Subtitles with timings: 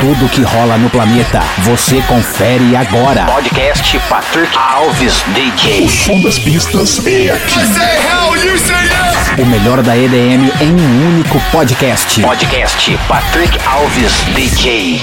[0.00, 3.26] Tudo que rola no planeta, você confere agora.
[3.26, 5.86] Podcast Patrick Alves DJ.
[5.90, 7.58] Som das pistas é aqui.
[9.42, 12.22] O melhor da EDM em um único podcast.
[12.22, 15.02] Podcast Patrick Alves DJ.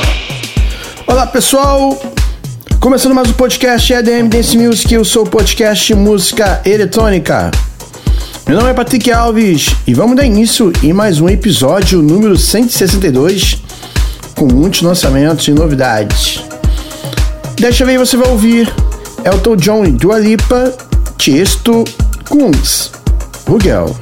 [1.06, 1.96] Olá pessoal,
[2.80, 7.52] começando mais um podcast EDM Dance Music, eu sou o podcast Música Eletrônica.
[8.48, 13.67] Meu nome é Patrick Alves e vamos dar início em mais um episódio número 162
[14.38, 16.44] com muitos lançamentos e novidades.
[17.60, 18.72] Desta vez você vai ouvir
[19.26, 20.72] Elton John e Dua Lipa,
[21.18, 21.84] Tiesto,
[22.30, 22.92] Kungs,
[23.48, 23.94] Rugel,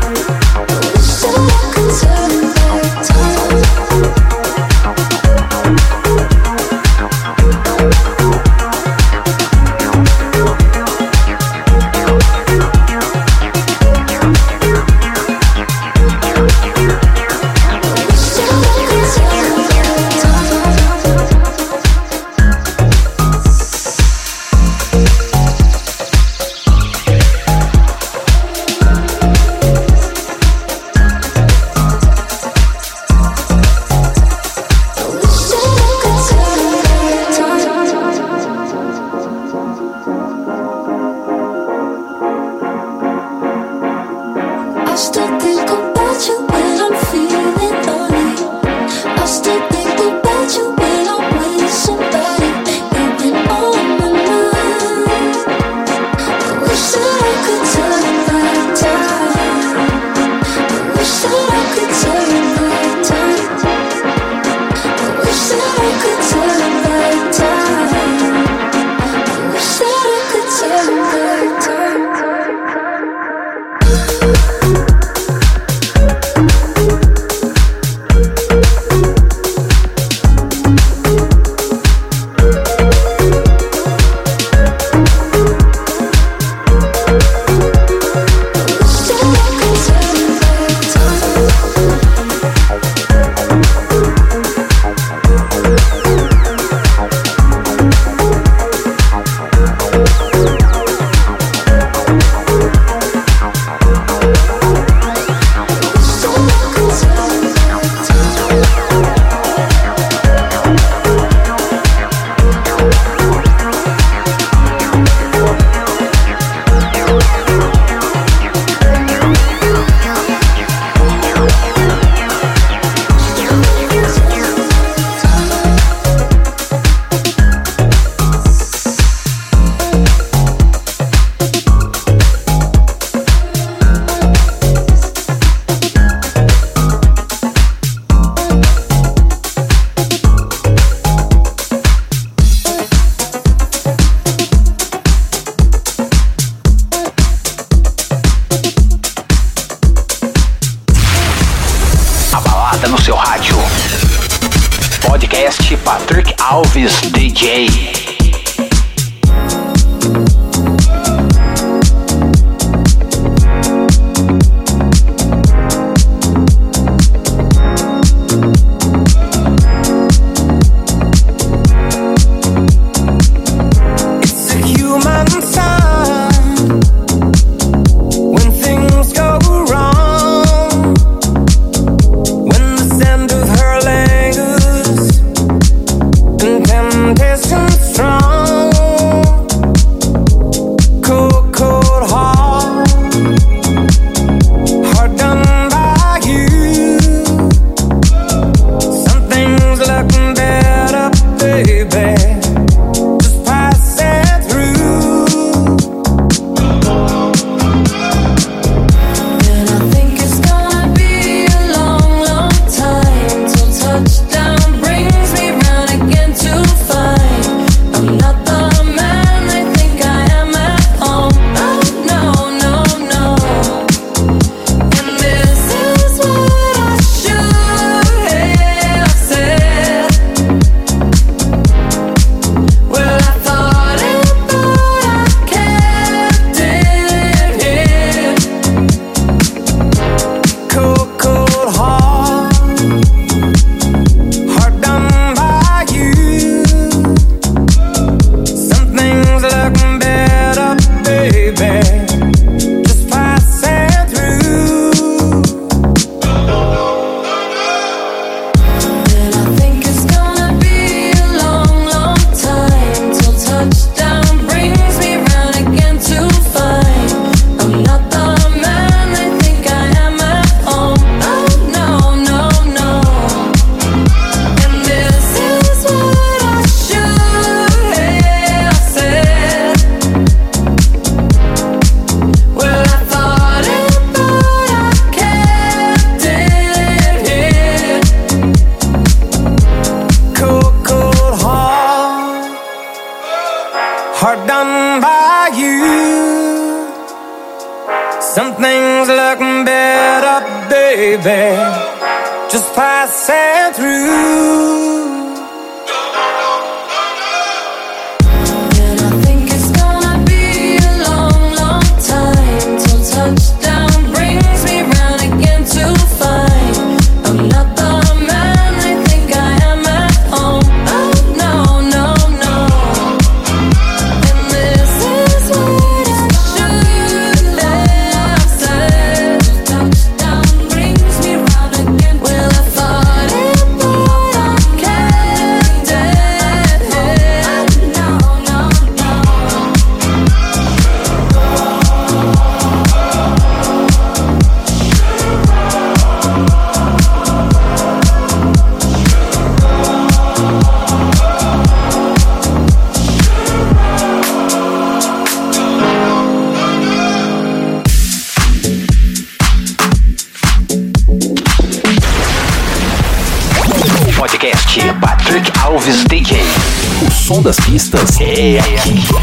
[367.73, 369.22] artistas é aqui.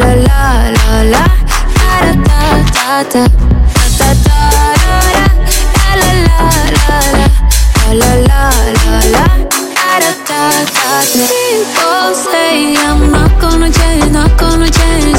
[0.00, 1.24] la la la la.
[1.76, 2.44] Ta
[2.76, 3.22] ta ta.
[3.74, 4.38] Ta ta ta
[6.00, 6.40] la la
[6.76, 7.26] la la.
[8.00, 8.44] La la
[8.84, 9.24] la la.
[9.76, 10.40] Ta ta ta.
[10.74, 15.15] Ta People say I'm not gonna change, not gonna change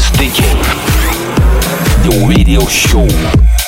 [0.00, 0.42] Alves DJ.
[2.04, 3.59] The Radio Show.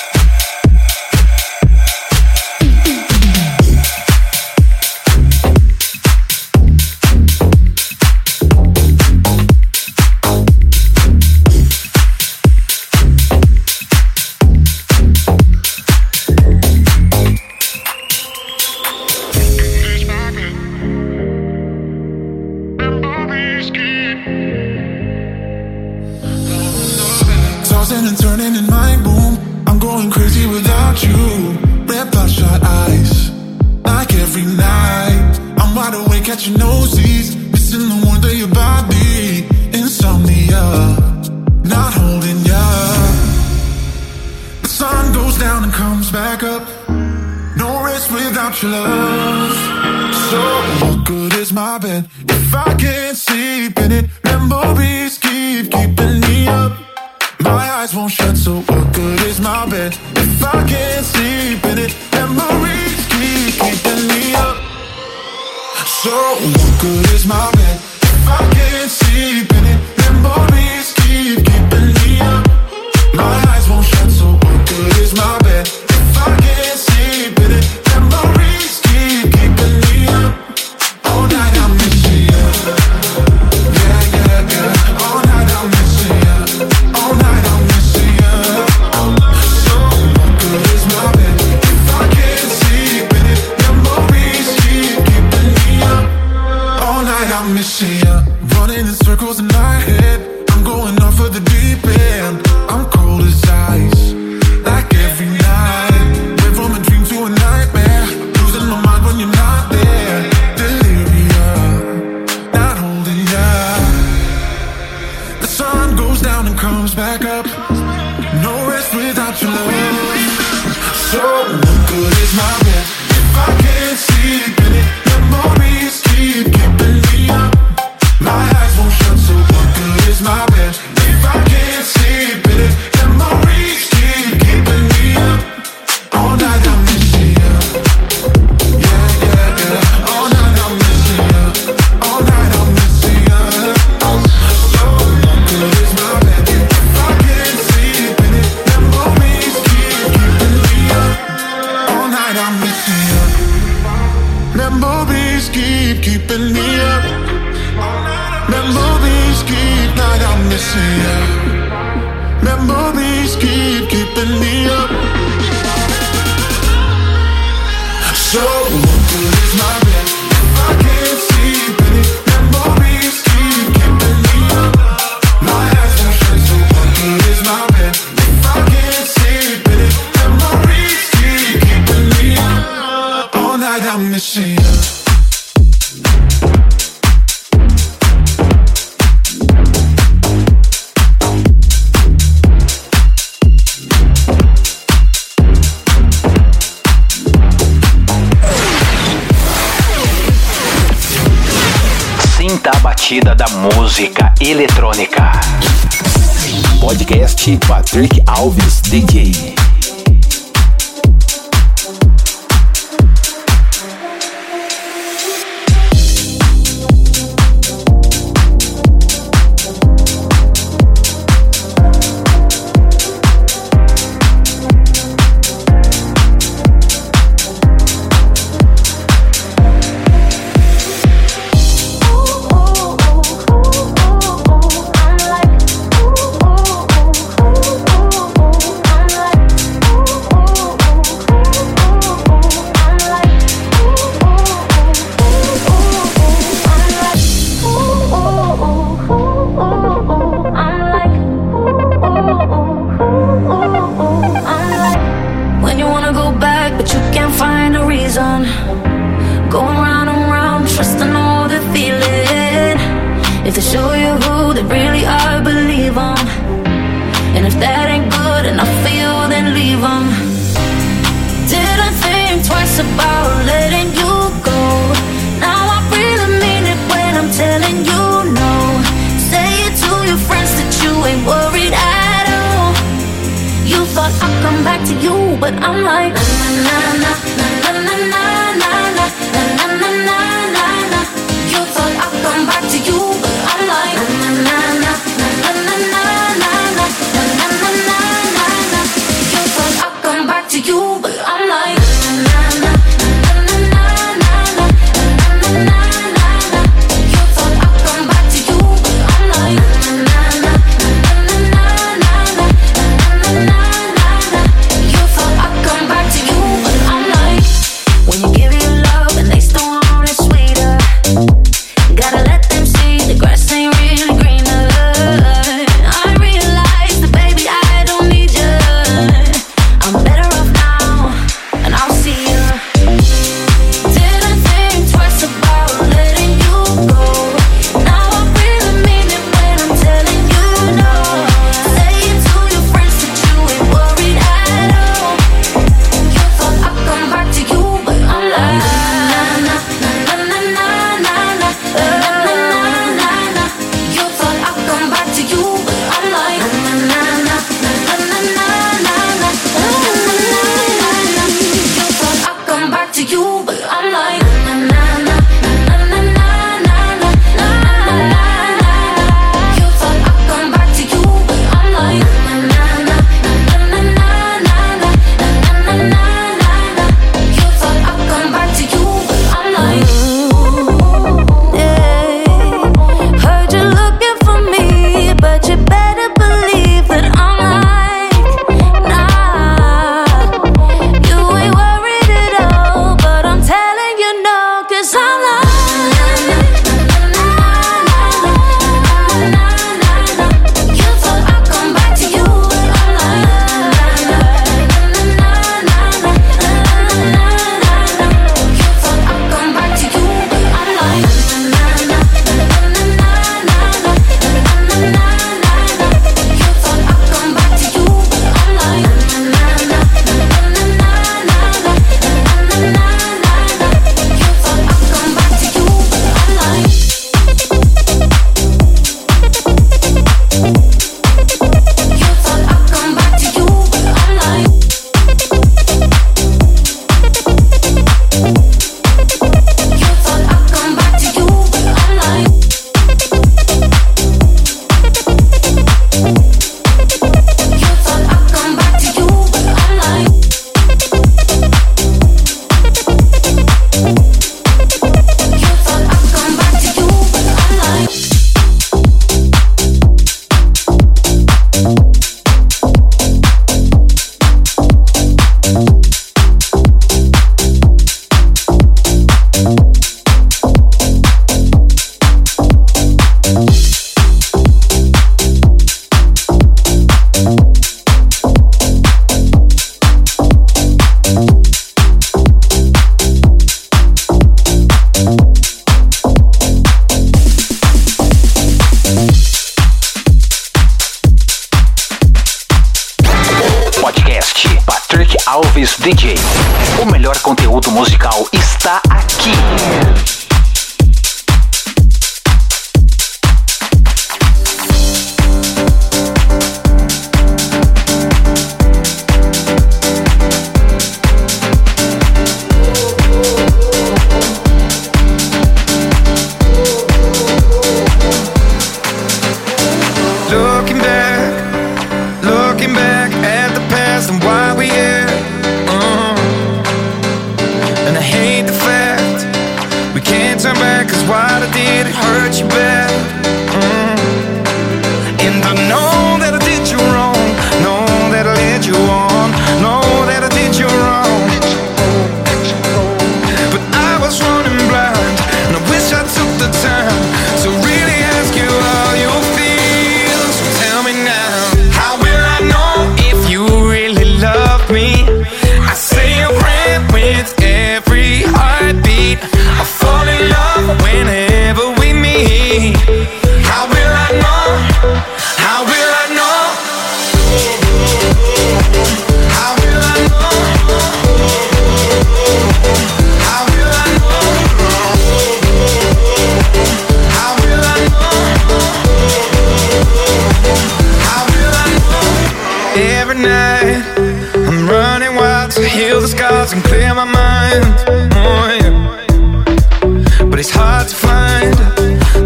[586.29, 587.75] cards and clear my mind.
[588.15, 590.27] Oh, yeah.
[590.31, 591.55] But it's hard to find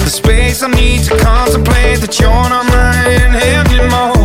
[0.01, 4.16] the space I need to contemplate that you're not mine anymore.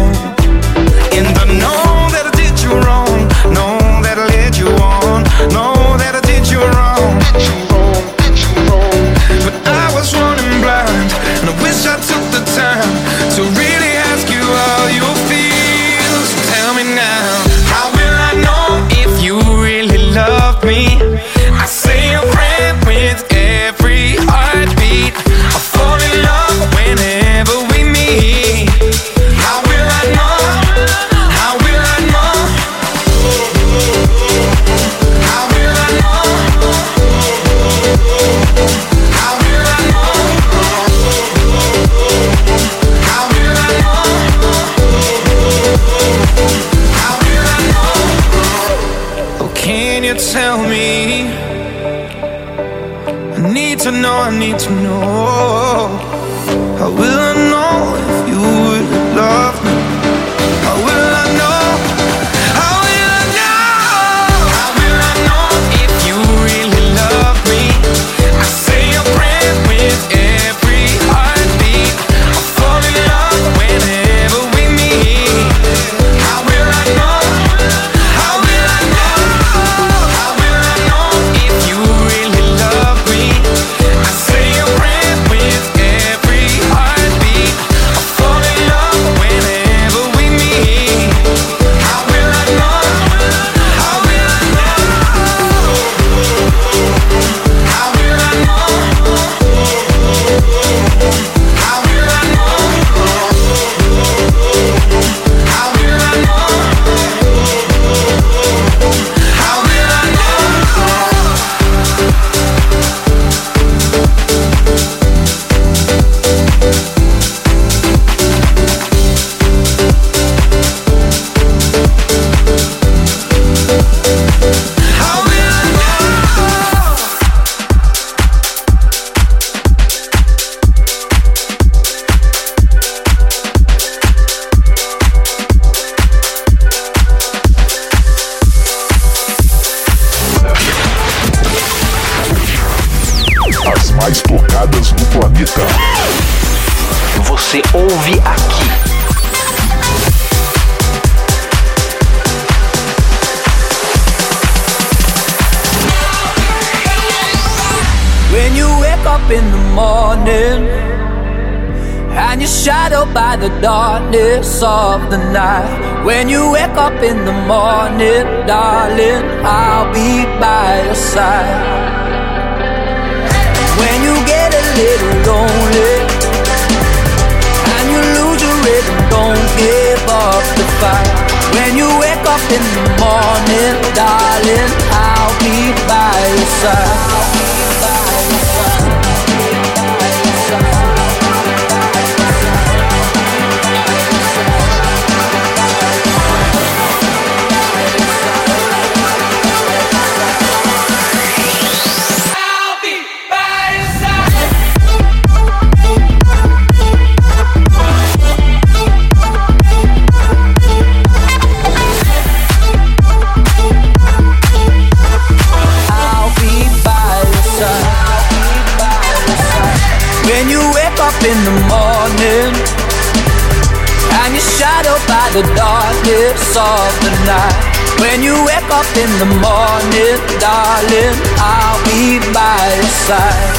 [229.21, 233.53] the morning, darling, I'll be by your side.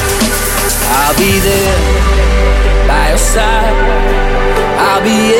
[0.91, 1.79] I'll be there
[2.85, 3.71] by your side.
[4.85, 5.31] I'll be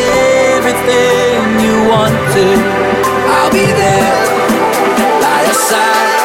[0.56, 2.60] everything you wanted.
[3.36, 4.16] I'll be there
[5.20, 6.16] by your side.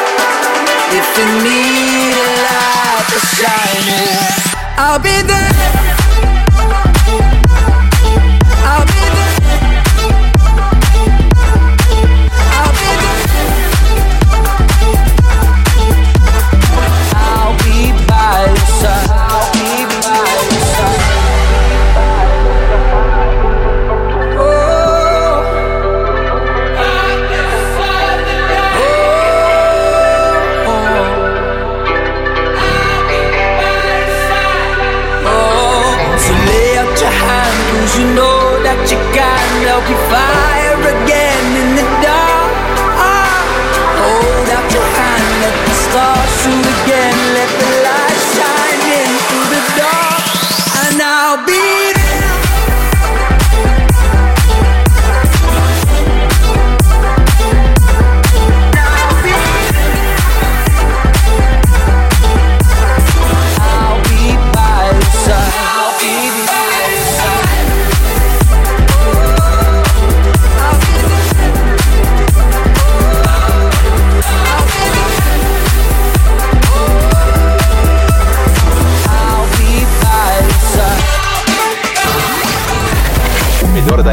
[0.95, 3.83] If you need a light to shine,
[4.77, 5.78] I'll be there.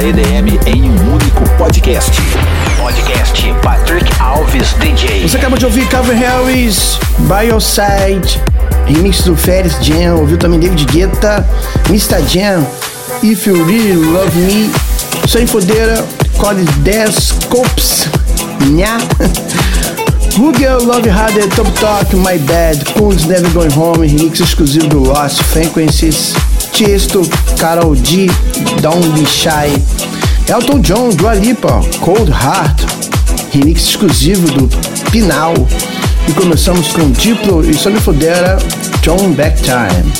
[0.06, 2.12] EDM em um único podcast.
[2.78, 5.28] Podcast Patrick Alves DJ.
[5.28, 8.40] Você acabou de ouvir Calvin Harris, By Your Side,
[8.86, 11.44] remix do Ferris Jam, ouviu também David Guetta,
[11.88, 12.24] Mr.
[12.28, 12.64] Jam,
[13.20, 14.70] If You Really Love Me,
[15.26, 16.06] Sem Fodeira,
[16.38, 18.06] Code 10 Cops,
[18.70, 18.98] Nha,
[20.56, 25.42] Girl Love Harder, Top Talk, My Bad, Coons Never Going Home, remix exclusivo do Lost
[25.42, 26.32] Frequencies,
[26.76, 27.22] Tiesto,
[27.58, 28.26] Carol D,
[28.82, 29.82] Don't Be Shy,
[30.46, 32.82] Elton John, Dua Lipa, Cold Heart,
[33.50, 34.68] remix exclusivo do
[35.10, 35.54] Pinal.
[36.28, 38.58] E começamos com Diplo e Sony Fodera,
[39.00, 40.12] John Back Time.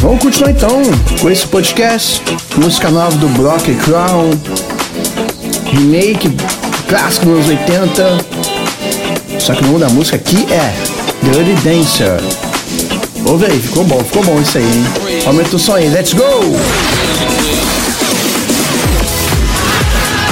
[0.00, 0.80] Vamos continuar então
[1.20, 2.22] com esse podcast.
[2.56, 4.30] Música nova do Block Crown,
[5.70, 6.34] remake
[6.88, 8.18] clássico dos anos 80.
[9.38, 10.72] Só que o nome da música aqui é
[11.22, 12.47] Dirty Dancer.
[13.28, 15.22] Ouve aí, ficou bom, ficou bom isso aí, hein?
[15.26, 16.24] Aumenta o som aí, let's go!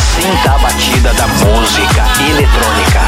[0.01, 3.01] Sinta a batida da música eletrônica.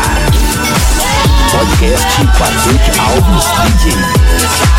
[1.50, 2.06] Podcast
[2.38, 3.46] Patrick Alves
[3.82, 4.77] DJ.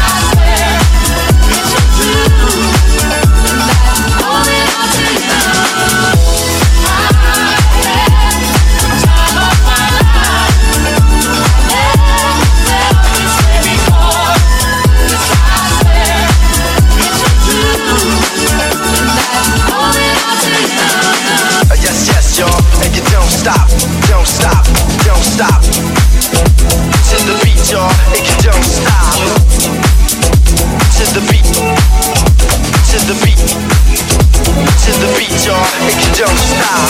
[34.50, 36.90] To the beat, y'all, and you don't stop.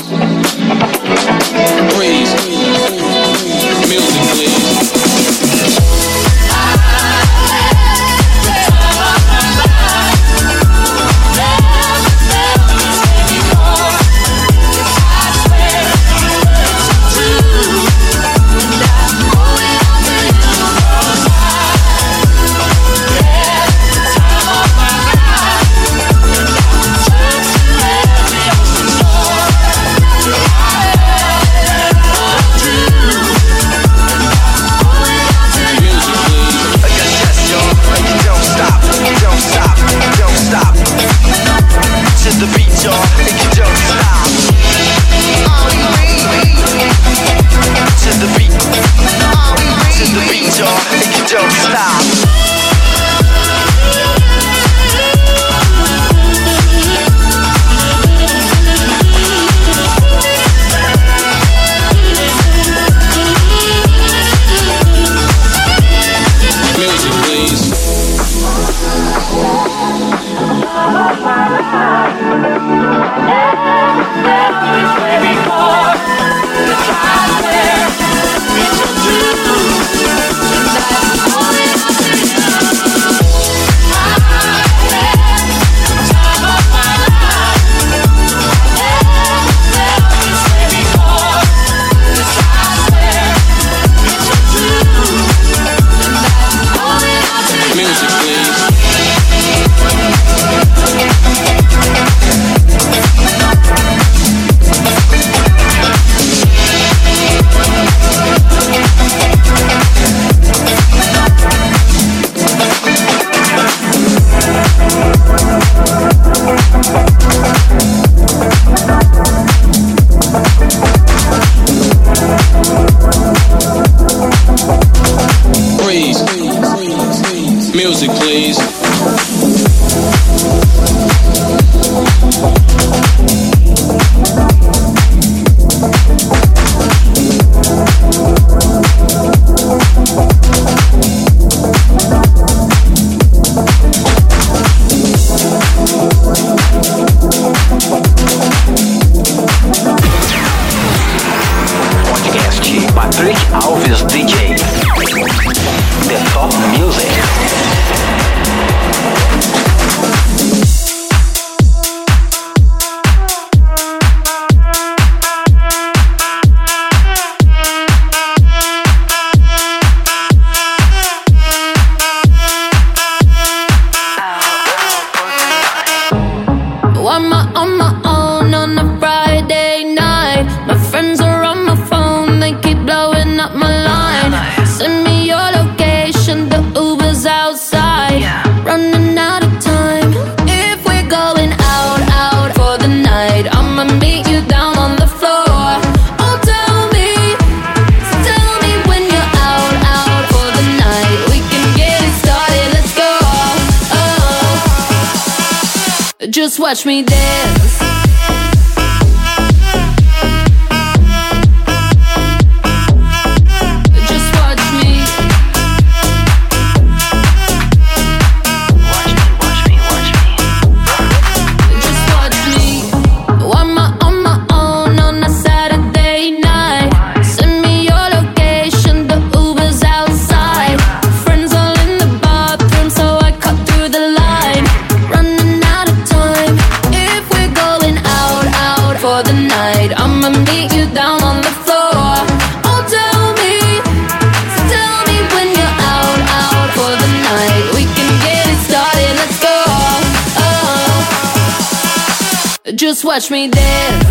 [253.18, 254.07] touch me there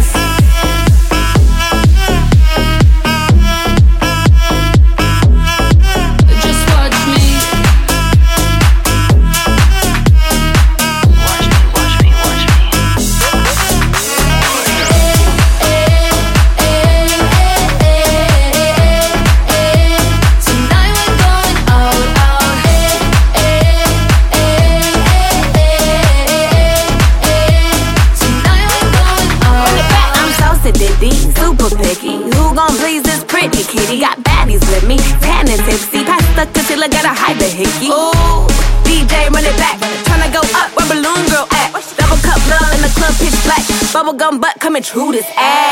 [43.98, 45.67] Bubblegum butt coming through this ass.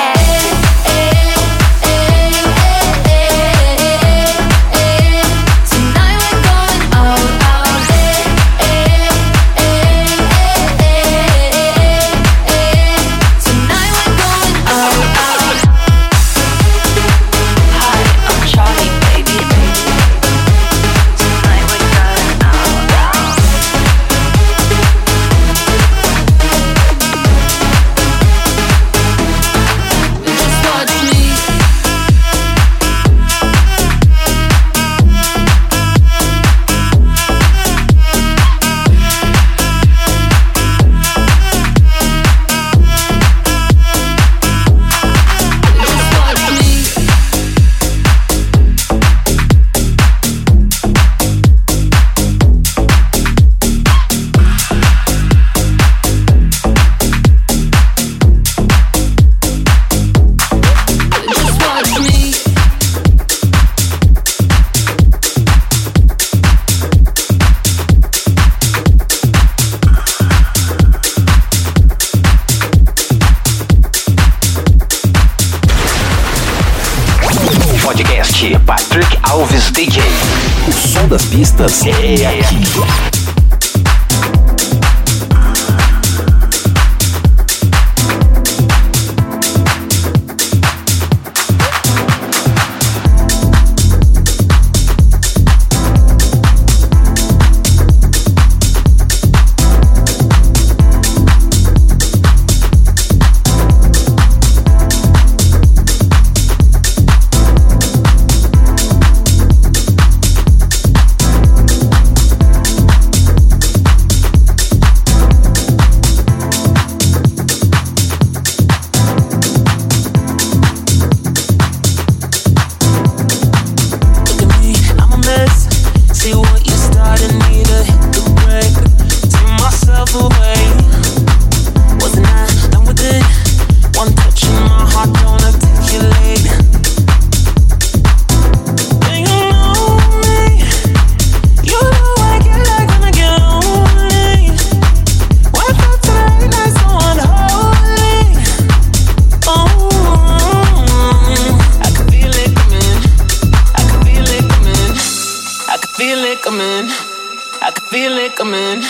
[158.46, 158.84] coming.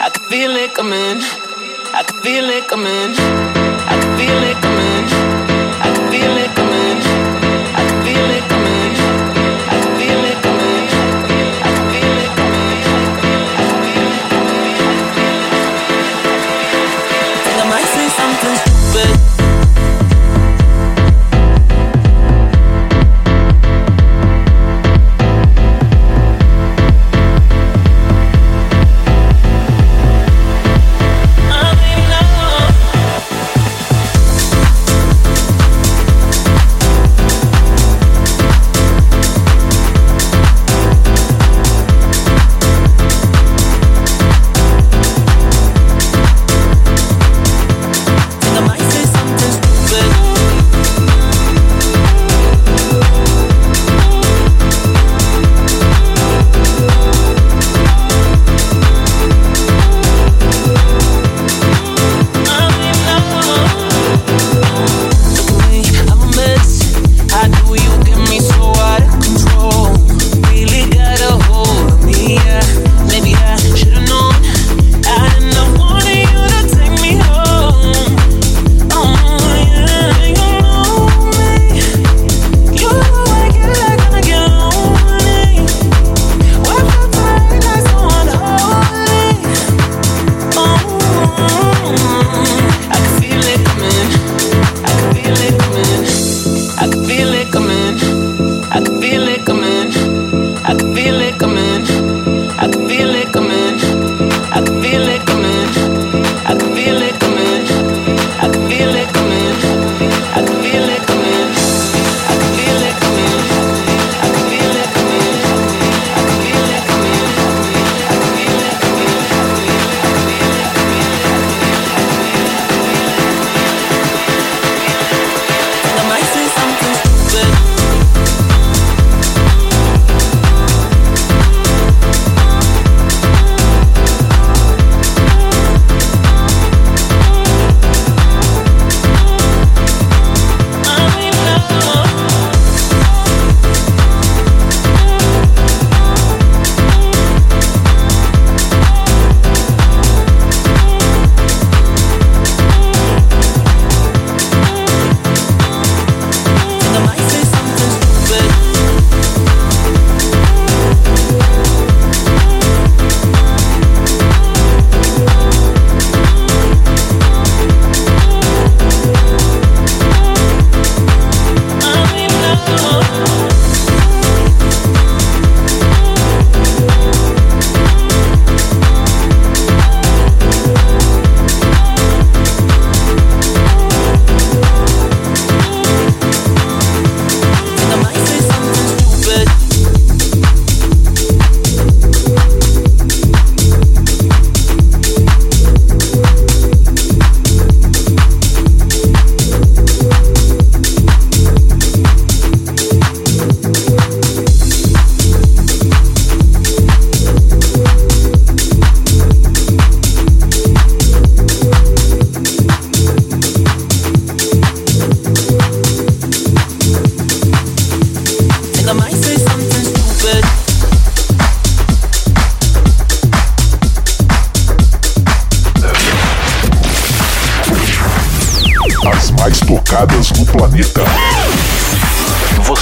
[0.00, 1.22] I can feel it coming.
[1.94, 3.14] I can feel it coming.
[3.86, 5.19] I can feel it coming.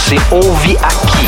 [0.09, 1.28] você ouve aqui.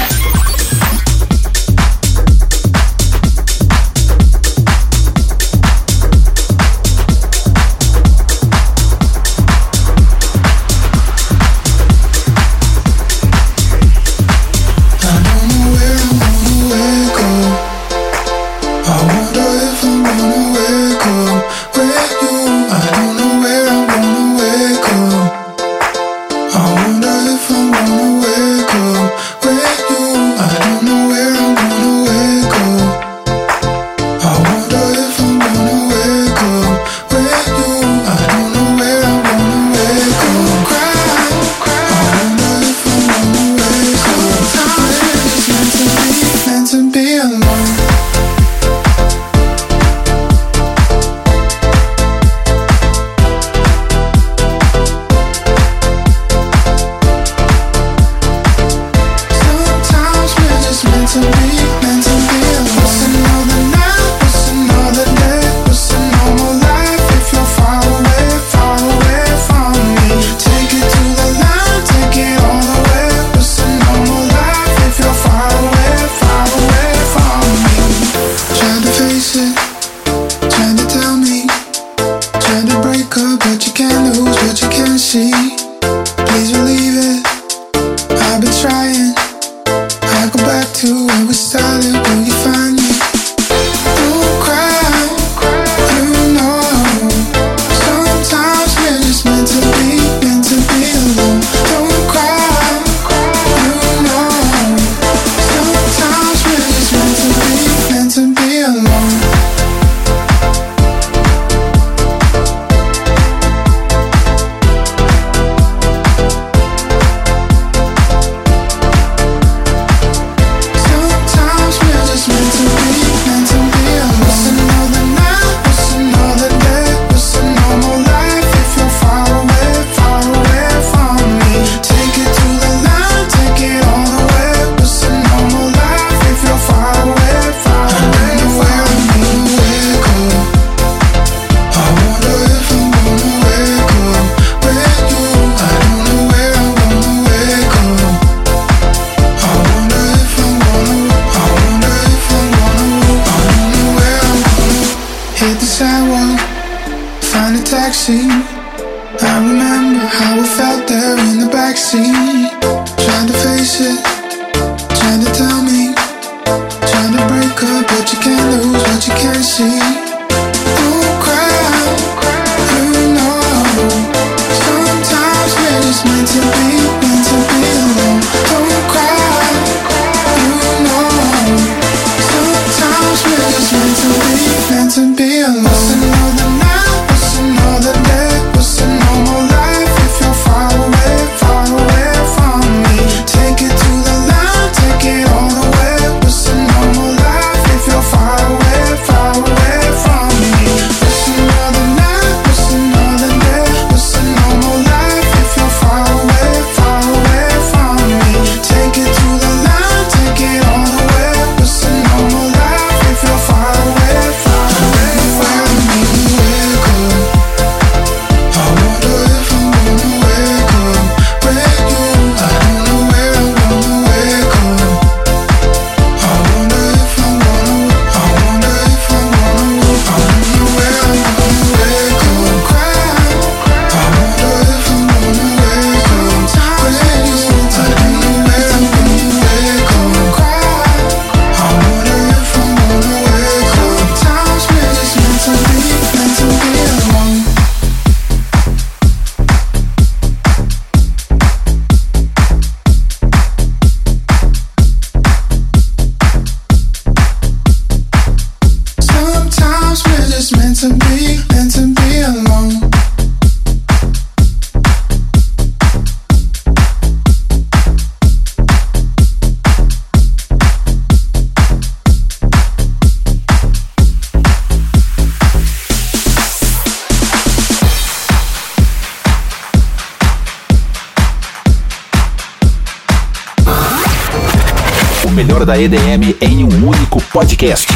[286.11, 287.86] FM em um único podcast.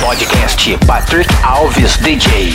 [0.00, 2.47] Podcast Patrick Alves DJ.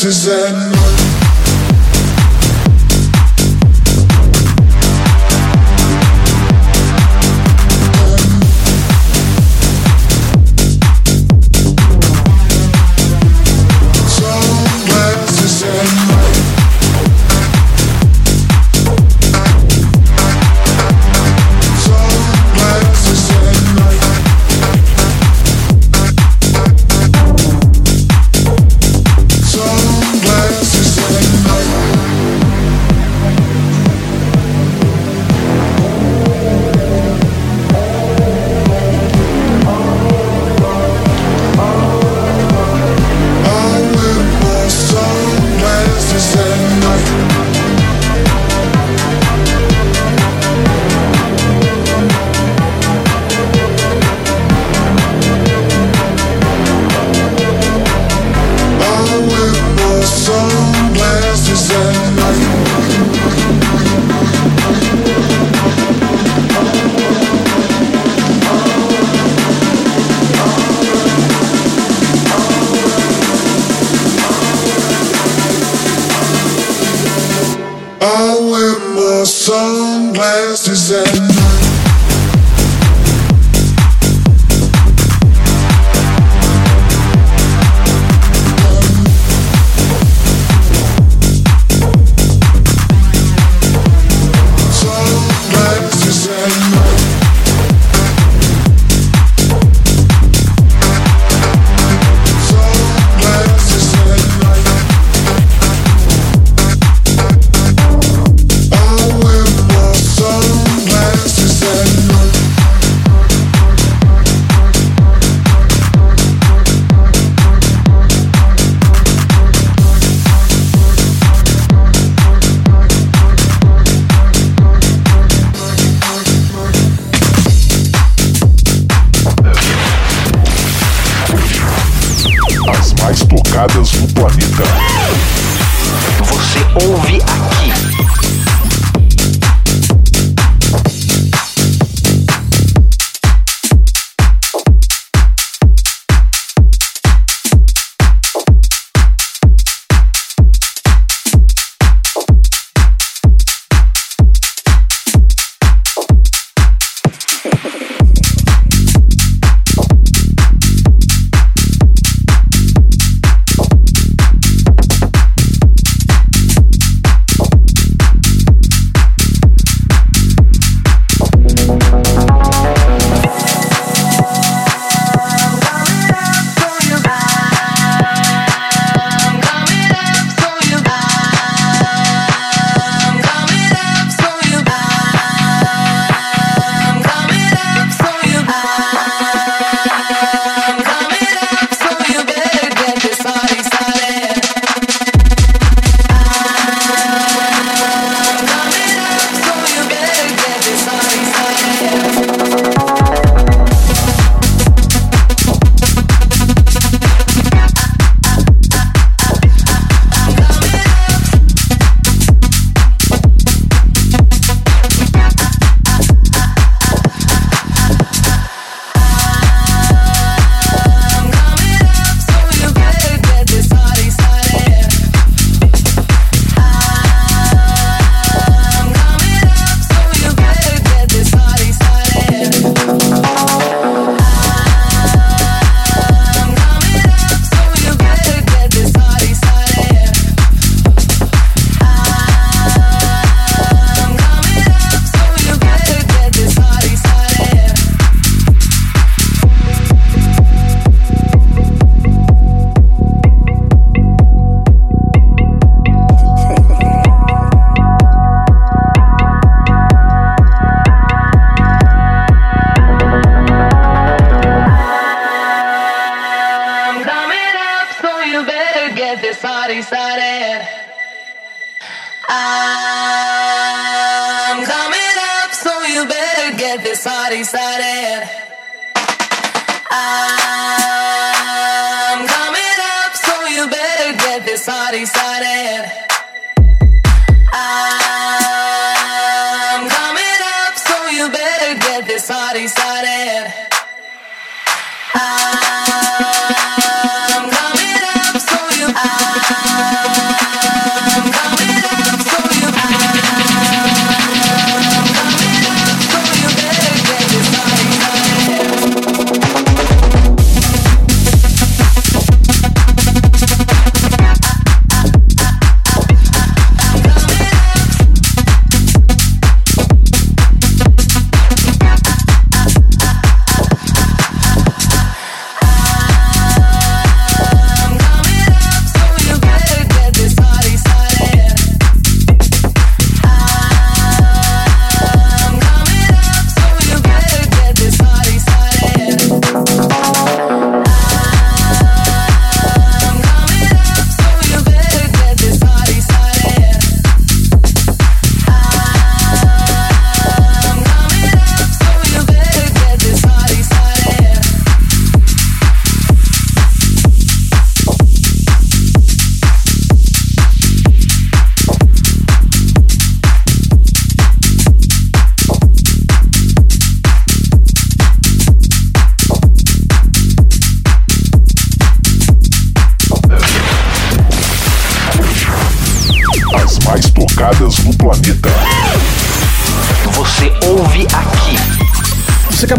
[0.00, 0.77] fast as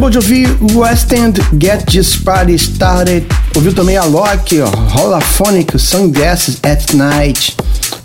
[0.09, 3.25] acabamos de ouvir West End Get This Party Started.
[3.55, 7.55] Ouviu também a Loki, Holophonic, Sunglasses at Night.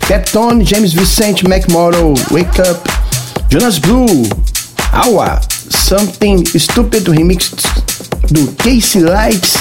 [0.07, 2.79] Captone, James Vicente, McMorrow, Wake Up,
[3.49, 4.05] Jonas Blue,
[4.91, 7.51] Awa, Something Stupid Remix
[8.29, 9.55] do Casey Lights.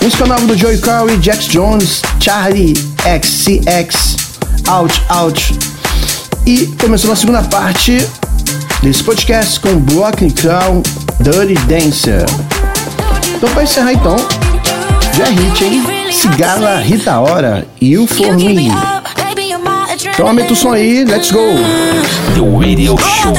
[0.00, 4.16] Música nova do Joey Curry, Jax Jones, Charlie XCX,
[4.68, 5.58] Out Out.
[6.46, 8.06] E começou a segunda parte
[8.82, 10.82] desse podcast com Block and Crown
[11.20, 12.24] Dirty Dancer.
[13.36, 14.16] Então, pra encerrar, então,
[15.16, 15.82] já é hit, hein?
[16.12, 18.72] Cigala Rita Hora e o Forminho.
[20.14, 21.40] Então, aumenta o som aí, let's go!
[22.34, 23.32] The Radio Show.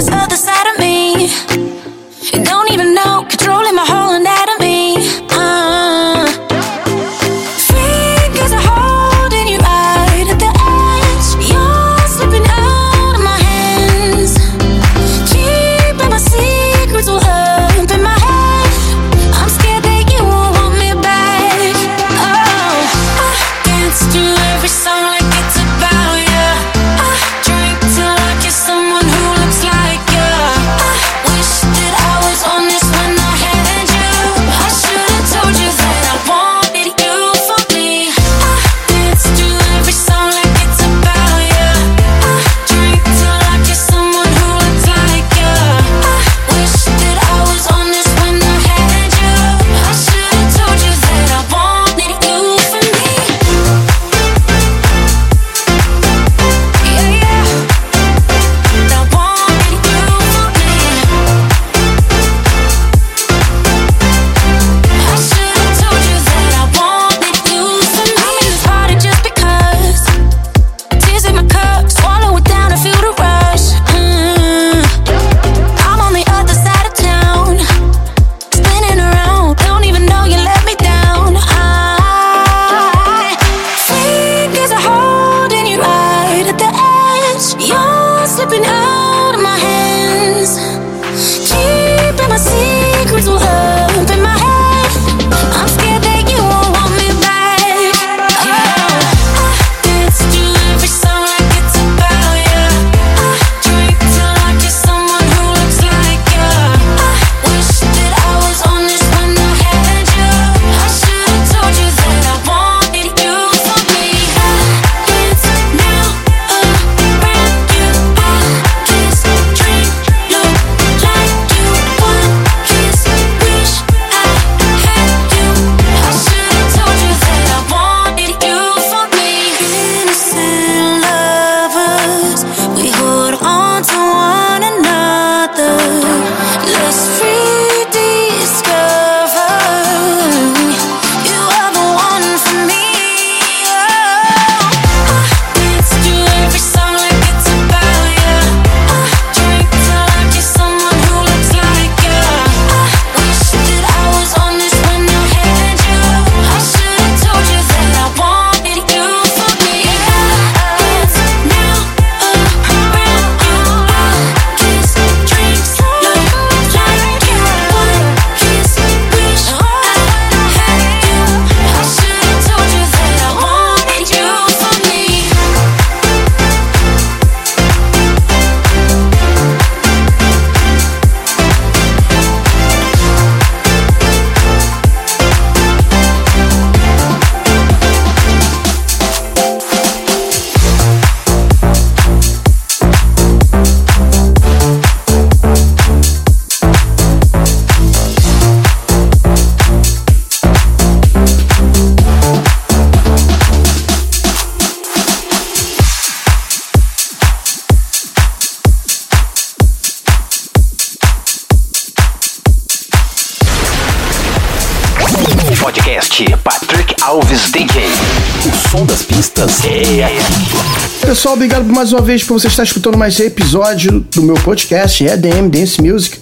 [221.10, 225.08] pessoal, obrigado mais uma vez por você estar escutando mais um episódio do meu podcast
[225.08, 226.20] é EDM Dance Music.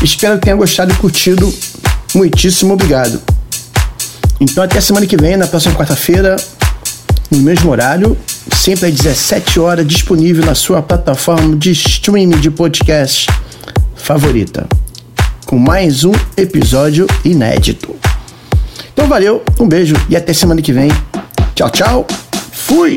[0.00, 1.52] Espero que tenha gostado e curtido.
[2.14, 3.20] Muitíssimo obrigado.
[4.40, 6.36] Então até semana que vem, na próxima quarta-feira,
[7.28, 8.16] no mesmo horário,
[8.54, 13.26] sempre às 17 horas, disponível na sua plataforma de streaming de podcast
[13.96, 14.64] favorita,
[15.44, 17.96] com mais um episódio inédito.
[18.92, 20.88] Então valeu, um beijo e até semana que vem.
[21.56, 22.06] Tchau, tchau.
[22.52, 22.96] Fui!